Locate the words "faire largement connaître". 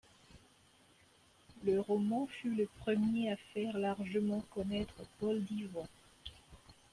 3.53-5.03